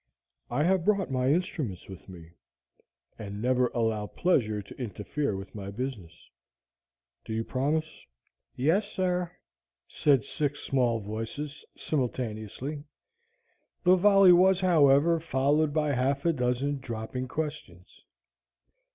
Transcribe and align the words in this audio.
I 0.49 0.63
have 0.63 0.83
brought 0.83 1.11
my 1.11 1.31
instruments 1.31 1.87
with 1.87 2.09
me, 2.09 2.31
and 3.19 3.39
never 3.39 3.67
allow 3.67 4.07
pleasure 4.07 4.59
to 4.59 4.81
interfere 4.81 5.35
with 5.37 5.53
my 5.53 5.69
business. 5.69 6.27
Do 7.23 7.33
you 7.33 7.43
promise?" 7.43 8.07
"Yes, 8.55 8.91
sir," 8.91 9.31
said 9.87 10.25
six 10.25 10.61
small 10.61 11.01
voices, 11.01 11.63
simultaneously. 11.77 12.83
The 13.83 13.95
volley 13.95 14.33
was, 14.33 14.61
however, 14.61 15.19
followed 15.19 15.71
by 15.71 15.93
half 15.93 16.25
a 16.25 16.33
dozen 16.33 16.79
dropping 16.79 17.27
questions. 17.27 18.03